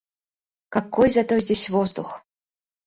Какой 0.69 1.11
зато 1.11 1.37
здесь 1.37 1.69
воздух! 1.69 2.25